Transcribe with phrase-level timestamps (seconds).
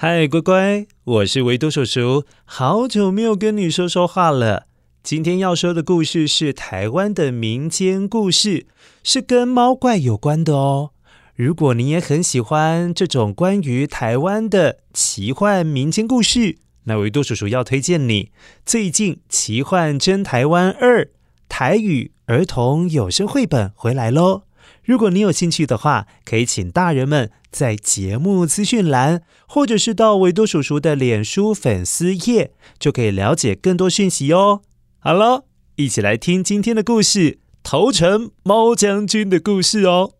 [0.00, 4.68] 嗨，乖乖，我是维多叔叔，好久没有跟你说说话了。
[5.02, 8.68] 今天要说的故事是台湾的民间故事，
[9.02, 10.90] 是跟猫怪有关的哦。
[11.34, 18.30] 如果你也很喜欢这种关于台湾的奇幻民间故事，那维多叔叔要推荐你
[18.64, 21.02] 最近《奇幻真台湾二》
[21.48, 24.42] 台语儿童有声绘本回来喽。
[24.84, 34.62] 如果你有兴趣的话，可以请大人们在节目资讯栏，或者是到维多叔叔的脸书粉丝页，就可以了解更多讯息哦。
[34.98, 35.44] 好了，
[35.76, 37.20] 一起来听今天的故事
[37.62, 40.12] 《头城猫将军》的故事哦。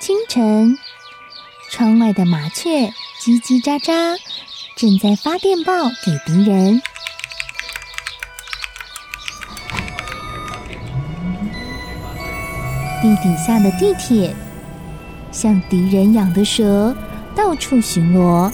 [0.00, 0.76] 清晨，
[1.70, 2.86] 窗外的麻雀
[3.20, 4.16] 叽叽喳喳，
[4.76, 6.80] 正在发电报给敌人。
[13.02, 14.34] 地底下的地铁，
[15.36, 16.96] 像敌人养的蛇，
[17.34, 18.50] 到处巡逻。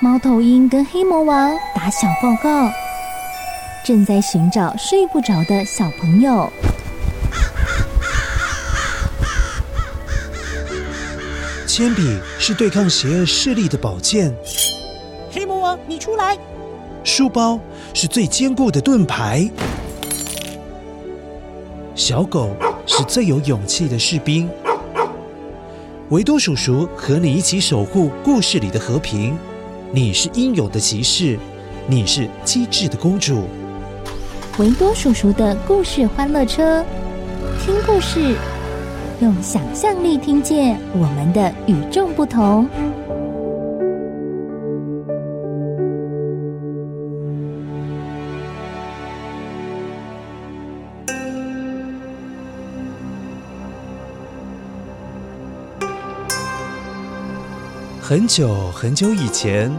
[0.00, 2.72] 猫头鹰跟黑魔王打小报告，
[3.84, 6.52] 正在寻找睡不着的小朋友。
[11.68, 14.34] 铅笔是对抗邪恶势力的宝剑。
[15.30, 16.36] 黑魔王，你出来！
[17.04, 17.58] 书包
[17.92, 19.48] 是最坚固的盾牌，
[21.94, 22.50] 小狗
[22.86, 24.48] 是最有勇气的士兵。
[26.10, 29.36] 维多叔叔和你一起守护故事里的和平。
[29.92, 31.38] 你是英勇的骑士，
[31.86, 33.44] 你是机智的公主。
[34.58, 36.84] 维多叔叔的故事欢乐车，
[37.64, 38.36] 听故事，
[39.20, 42.68] 用想象力听见我们的与众不同。
[58.10, 59.72] 很久很久以前，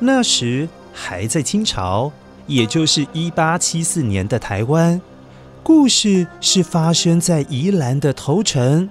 [0.00, 2.12] 那时还在清朝，
[2.46, 5.00] 也就是一八七四年的台湾。
[5.62, 8.86] 故事是发生在宜兰的头城，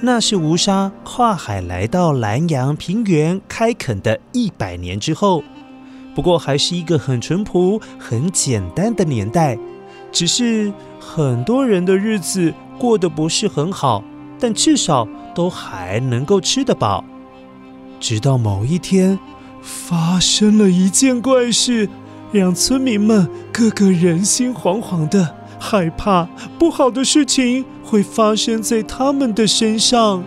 [0.00, 5.44] 那是吴沙跨海来到兰阳平原开垦的一百年之后。
[6.12, 9.56] 不过还是一个很淳朴、很简单的年代，
[10.10, 14.02] 只是很多人的日子过得不是很好，
[14.40, 15.06] 但至少
[15.36, 17.04] 都还能够吃得饱。
[18.06, 19.18] 直到某一天，
[19.62, 21.88] 发生了一件怪事，
[22.32, 26.28] 让村民们个个人心惶惶的，害怕
[26.58, 30.22] 不好的事情会发生在他们的身上。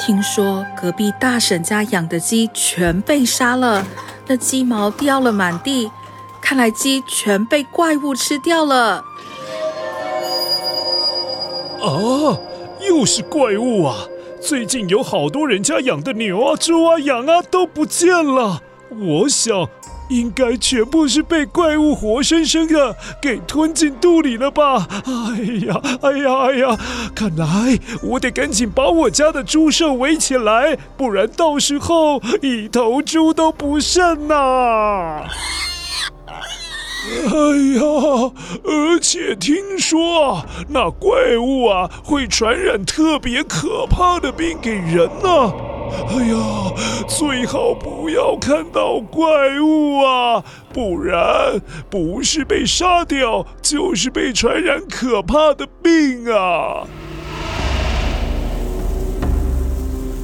[0.00, 3.86] 听说隔壁大婶家养的鸡全被杀了，
[4.26, 5.88] 那鸡毛掉了满地。
[6.50, 9.04] 看来鸡全被怪物吃掉了。
[11.80, 12.36] 啊，
[12.88, 13.98] 又是怪物啊！
[14.42, 18.60] 最近有好多人家养的牛啊、猪啊、羊啊都不见了。
[18.90, 19.68] 我想，
[20.08, 24.88] 应该全部是被怪物活生生的给吞进肚里了吧？
[25.06, 26.76] 哎呀，哎呀，哎呀！
[27.14, 35.22] 看来我得赶紧把我家的猪舍围起来，不然到时候一头猪都不剩呐、
[37.02, 37.32] 哎
[37.76, 38.32] 呀！
[38.64, 45.52] 而且听说那怪物啊会传染特别可怕的病给人呢。
[46.08, 46.36] 哎呀，
[47.08, 49.26] 最好不要看到怪
[49.60, 56.86] 物啊，不然不是被杀掉，就是被传染可怕的病啊。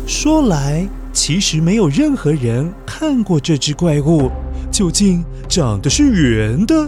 [0.07, 4.31] 说来，其实没有任何人看过这只怪物。
[4.77, 6.87] 究竟长得是圆的，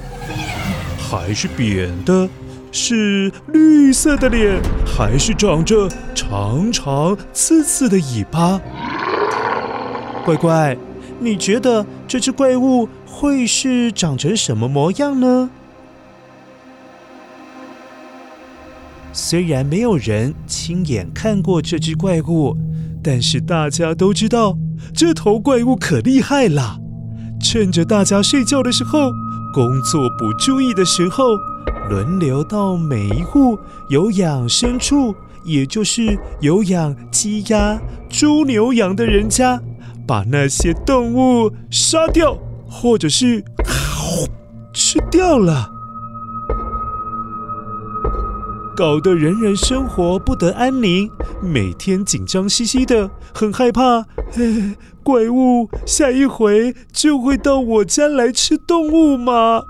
[0.99, 2.29] 还是扁的？
[2.71, 8.61] 是绿色的脸，还是长着长长刺刺的尾巴？
[10.23, 10.77] 乖乖，
[11.19, 15.49] 你觉得这只怪物会是长成什么模样呢？
[19.15, 22.55] 虽然没有人亲眼看过这只怪物，
[23.03, 24.59] 但是大家都知道，
[24.93, 26.81] 这头怪物可厉害了。
[27.51, 29.11] 趁着大家睡觉的时候，
[29.55, 31.25] 工作不注意的时候，
[31.89, 33.59] 轮流到每一户
[33.89, 35.15] 有养牲畜，
[35.45, 37.81] 也就是有养鸡鸭、
[38.11, 39.63] 猪牛羊的人家，
[40.07, 42.37] 把那些动物杀掉，
[42.69, 43.43] 或者是
[44.75, 45.71] 吃掉了。
[48.77, 51.11] 搞得人人生活不得安宁，
[51.43, 54.01] 每天紧张兮兮的，很害怕。
[54.37, 54.77] 哎，
[55.09, 59.63] 怪物下一回就会到我家来吃动物吗？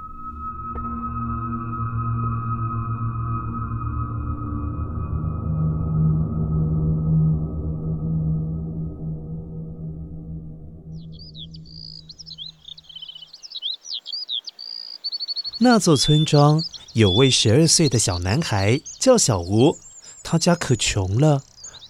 [15.61, 16.61] 那座村庄
[16.95, 19.77] 有位十二岁的小男孩，叫小吴。
[20.25, 21.43] 他家可穷了，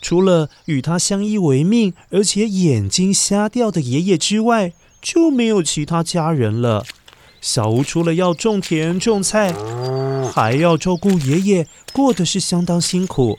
[0.09, 4.73] 除了与他相依为命，而且眼睛瞎掉的爷爷之外，
[5.03, 6.87] 就没有其他家人了。
[7.43, 9.53] 小吴除了要种田种菜，
[10.33, 13.37] 还要照顾爷爷，过得是相当辛苦。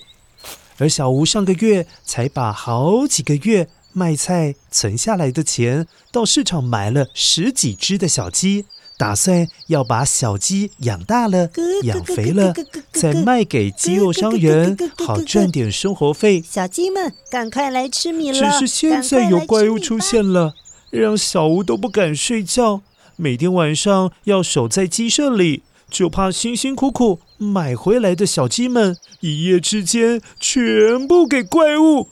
[0.77, 8.65] 而小吴上个月才把好几个月卖菜存下来的钱，到市场买了十几只的小鸡。
[8.99, 11.49] 打算要把小鸡养大了，
[11.83, 12.53] 养肥了，
[12.91, 16.43] 再卖给鸡肉商人，好赚点生活费。
[16.45, 18.51] 小鸡们，赶快来吃米了！
[18.59, 20.53] 只是现在有怪物出现了，
[20.89, 22.81] 让小吴都不敢睡觉，
[23.15, 32.09] 每天晚上要守在鸡舍里，就怕辛辛苦苦买回来的小鸡们一夜之间全部给怪物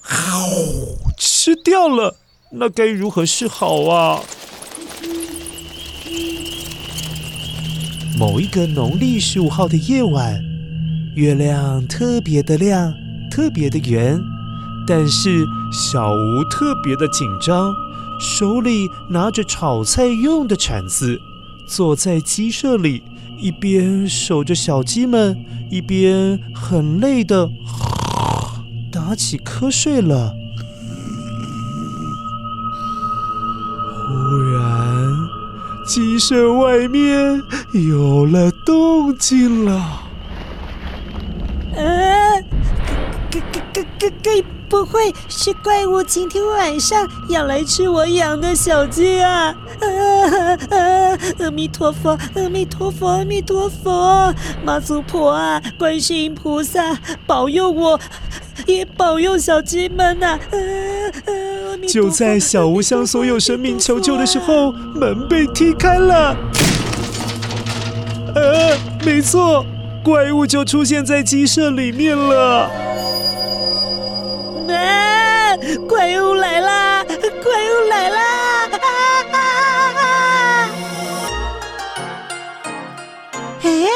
[1.18, 2.16] 吃掉了，
[2.54, 4.24] 那该如何是好啊？
[8.18, 10.44] 某一个农历十五号的夜晚，
[11.14, 12.92] 月亮特别的亮，
[13.30, 14.19] 特别的圆，
[14.88, 17.72] 但是小吴特别的紧张，
[18.19, 21.22] 手里拿着炒菜用的铲子，
[21.68, 23.04] 坐在鸡舍里，
[23.38, 27.52] 一边守着小鸡们，一边很累的
[28.92, 30.34] 打起瞌睡了。
[33.94, 34.47] 忽。
[35.88, 37.42] 鸡舍外面
[37.72, 40.04] 有了动静了。
[41.74, 42.44] 呃，
[43.31, 49.56] 该该该该该不会是怪物今天晚上要来吃我养的小鸡啊？
[49.80, 54.36] 呃呃，阿弥陀佛，阿弥陀佛，阿弥陀佛，
[54.66, 57.98] 妈祖婆啊，观世音菩萨保佑我，
[58.66, 60.39] 也保佑小鸡们呐、啊！
[61.85, 66.35] 就在小屋向所有神明求救的时候，门被踢开了。
[68.35, 69.65] 呃，没错，
[70.03, 72.69] 怪物就出现在鸡舍里面了。
[74.69, 75.57] 啊！
[75.88, 77.03] 怪物来啦！
[77.03, 78.19] 怪物来啦！
[78.69, 78.88] 啊
[79.31, 79.38] 啊
[79.97, 80.69] 啊！
[83.63, 83.88] 哎，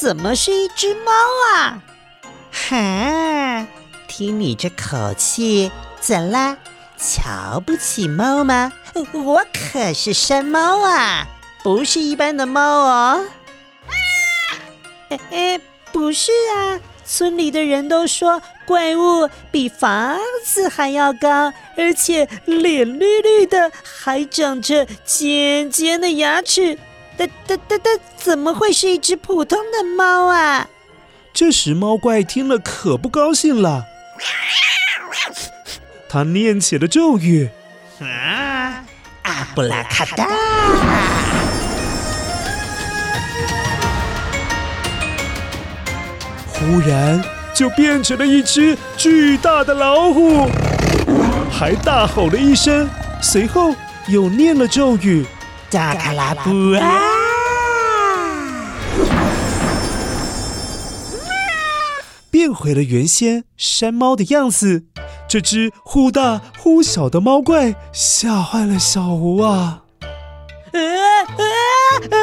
[0.00, 1.10] 怎么是一只猫
[1.56, 1.82] 啊？
[2.52, 3.66] 哈！
[4.14, 6.58] 听你这口气，怎啦？
[6.98, 8.70] 瞧不起猫吗？
[9.14, 11.26] 我可是山猫啊，
[11.62, 13.24] 不是一般的猫哦。
[15.08, 15.60] 哎 哎，
[15.92, 26.78] 不是啊，村里的人都说怪物比房子还要高，而且脸绿绿的，还长着尖尖的牙齿。
[27.16, 30.68] 哒哒哒哒，怎么会是一只普通的猫啊？
[31.32, 33.86] 这时猫怪听了可不高兴了。
[36.08, 37.48] 他念起了咒语
[38.00, 38.84] ：“啊，
[39.22, 40.28] 阿布拉卡达！”
[46.54, 47.22] 忽然
[47.54, 50.50] 就变成了一只巨大的老虎，
[51.50, 52.88] 还大吼了一声，
[53.20, 53.74] 随后
[54.06, 55.24] 又念了咒语
[55.70, 57.10] ：“扎卡拉布啊！”
[62.52, 64.84] 回了原先山猫的样子。
[65.28, 69.84] 这只忽大忽小的猫怪吓坏了小吴啊！
[70.72, 71.44] 啊啊
[72.10, 72.16] 啊！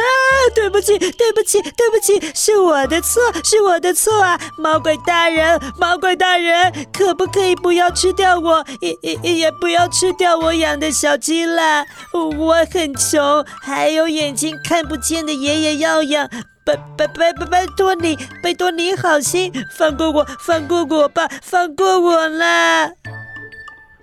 [0.55, 4.39] 对不起，对不起，对不起，是我的错，是我的错啊！
[4.57, 11.85] 猫怪大人，猫怪大人，可不可以不要吃掉我，也也也不要吃掉我养的小鸡啦？
[12.13, 16.27] 我很穷，还有眼睛看不见的爷爷要养。
[16.69, 22.91] 拜拜拜拜拜托你，拜托你好心放过我，放过我吧，放过我啦！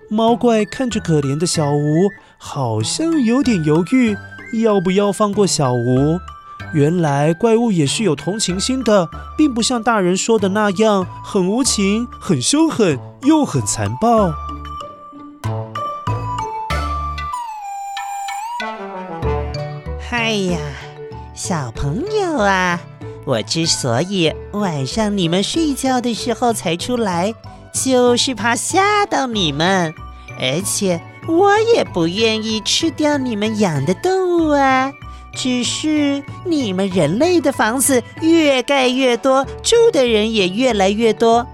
[0.08, 2.08] 猫怪看着可怜的小吴，
[2.38, 4.16] 好像有点犹豫，
[4.64, 6.18] 要不要放过小吴？
[6.72, 9.08] 原来怪物也是有同情心的，
[9.38, 14.32] 并不像大人说的那样很无情、很凶狠又很残暴。
[20.10, 20.58] 哎呀！
[21.36, 22.80] 小朋友啊，
[23.26, 27.34] 我之所以晚上你们睡觉的时候才出来，
[27.74, 29.92] 就是怕吓到你们，
[30.40, 34.90] 而且我也不愿意吃掉你们养的动物啊。
[35.34, 41.46] 只是你们人类的房子越盖越多，住的人也越来越多。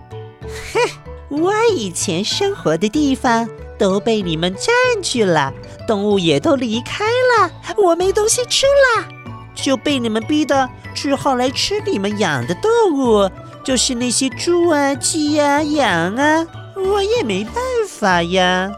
[0.72, 0.80] 哼，
[1.28, 5.52] 我以前生活的地方都被你们占据了，
[5.88, 9.08] 动物也都离开了，我没东西吃了，
[9.54, 13.30] 就被你们逼的只好来吃你们养的动物，
[13.62, 17.54] 就是那些猪啊、鸡啊、羊啊，我也没办
[17.88, 18.70] 法呀。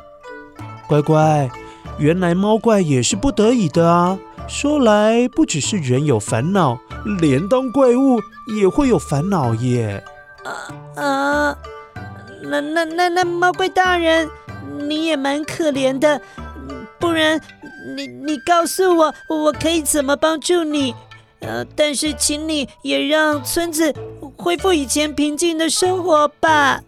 [0.86, 1.48] 乖乖，
[1.98, 4.18] 原来猫怪也是不得已的啊。
[4.46, 6.78] 说来不只是人有烦恼，
[7.18, 8.20] 连当怪物
[8.58, 10.04] 也会有烦恼耶。
[10.44, 11.56] 啊啊，
[12.42, 14.28] 那那那那猫怪大人，
[14.86, 16.20] 你也蛮可怜的，
[16.98, 17.40] 不然
[17.96, 20.94] 你你告诉我，我可以怎么帮助你？
[21.40, 23.94] 呃，但是请你也让村子
[24.36, 26.80] 恢复以前平静的生活吧。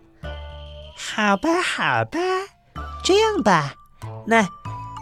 [0.97, 2.19] 好吧，好吧，
[3.05, 3.75] 这样吧，
[4.26, 4.49] 那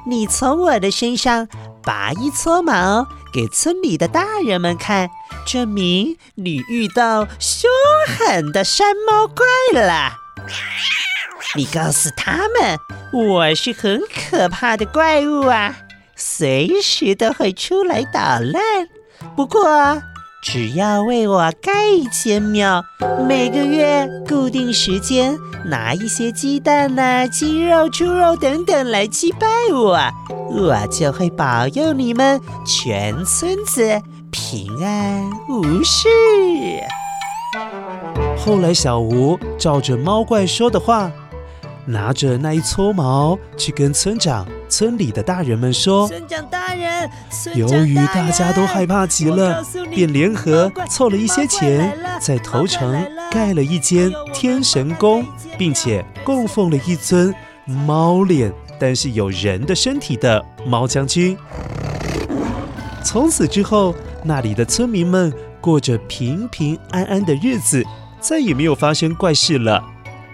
[0.06, 1.48] 你从我的身上。
[1.86, 5.10] 拔一撮毛给村里的大人们看，
[5.44, 7.70] 证明你遇到凶
[8.06, 9.44] 狠的山猫怪
[9.78, 10.14] 了。
[11.54, 12.78] 你告诉他们，
[13.12, 15.76] 我是很可怕的怪物啊，
[16.36, 18.60] 随时都会出来捣乱。
[19.36, 20.02] 不过，
[20.42, 22.82] 只要为我盖一间庙，
[23.28, 29.96] 每个月固定时间拿一些鸡蛋呐、鸡肉、猪肉等等来祭拜我，
[30.50, 36.08] 我就会保佑你们全村子平安无事。
[38.36, 41.12] 后来，小吴照着猫怪说的话，
[41.86, 46.08] 拿着那一撮毛去跟村长、村里的大人们说。
[46.08, 55.24] 村长大人，大人，由于大家都害怕极了，便联合凑了一些钱，在头城盖了一间天神宫，
[55.58, 61.36] 并且供奉了一尊猫脸但是有人的身体的猫将军。
[63.04, 67.84] 从此之后，那里的村民们过着平平安安的日子，
[68.20, 69.84] 再也没有发生怪事了。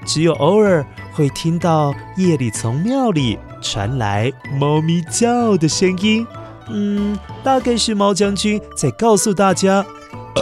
[0.07, 0.85] 只有偶尔
[1.21, 6.27] 会听到夜里从庙里传来猫咪叫的声音，
[6.71, 9.85] 嗯，大概是猫将军在告诉大家
[10.33, 10.41] ：“啊，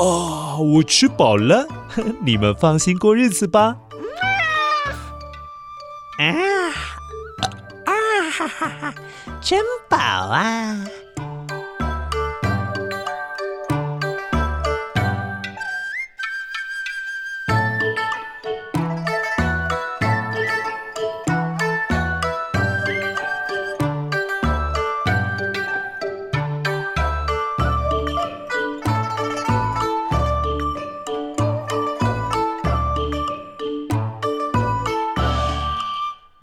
[0.00, 1.68] 啊我吃饱了，
[2.24, 3.76] 你们放心过日子吧。”
[6.16, 6.24] 啊
[7.84, 7.92] 啊
[8.30, 8.94] 哈哈哈，
[9.42, 10.86] 真饱啊！